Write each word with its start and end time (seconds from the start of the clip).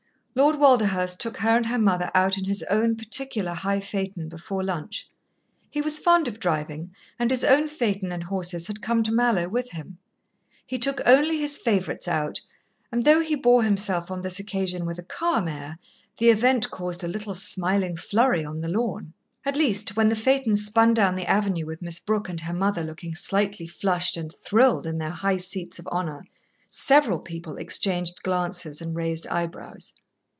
Lord 0.33 0.55
Walderhurst 0.59 1.19
took 1.19 1.35
her 1.39 1.57
and 1.57 1.65
her 1.65 1.77
mother 1.77 2.09
out 2.15 2.37
in 2.37 2.45
his 2.45 2.63
own 2.69 2.95
particular 2.95 3.51
high 3.53 3.81
phaeton 3.81 4.29
before 4.29 4.63
lunch. 4.63 5.05
He 5.69 5.81
was 5.81 5.99
fond 5.99 6.25
of 6.25 6.39
driving, 6.39 6.95
and 7.19 7.29
his 7.29 7.43
own 7.43 7.67
phaeton 7.67 8.13
and 8.13 8.23
horses 8.23 8.67
had 8.67 8.81
come 8.81 9.03
to 9.03 9.11
Mallowe 9.11 9.49
with 9.49 9.71
him. 9.71 9.97
He 10.65 10.79
took 10.79 11.01
only 11.05 11.37
his 11.37 11.57
favourites 11.57 12.07
out, 12.07 12.39
and 12.93 13.03
though 13.03 13.19
he 13.19 13.35
bore 13.35 13.63
himself 13.63 14.09
on 14.09 14.21
this 14.21 14.39
occasion 14.39 14.85
with 14.85 14.97
a 14.97 15.03
calm 15.03 15.49
air, 15.49 15.77
the 16.17 16.29
event 16.29 16.71
caused 16.71 17.03
a 17.03 17.09
little 17.09 17.33
smiling 17.33 17.97
flurry 17.97 18.45
on 18.45 18.61
the 18.61 18.69
lawn. 18.69 19.11
At 19.45 19.57
least, 19.57 19.97
when 19.97 20.07
the 20.07 20.15
phaeton 20.15 20.55
spun 20.55 20.93
down 20.93 21.15
the 21.15 21.27
avenue 21.29 21.65
with 21.65 21.81
Miss 21.81 21.99
Brooke 21.99 22.29
and 22.29 22.39
her 22.39 22.53
mother 22.53 22.83
looking 22.85 23.15
slightly 23.15 23.67
flushed 23.67 24.15
and 24.15 24.33
thrilled 24.33 24.87
in 24.87 24.97
their 24.97 25.09
high 25.11 25.35
seats 25.37 25.77
of 25.77 25.87
honour, 25.87 26.25
several 26.69 27.19
people 27.19 27.57
exchanged 27.57 28.23
glances 28.23 28.81
and 28.81 28.95
raised 28.95 29.27
eye 29.27 29.45
brows. 29.45 29.91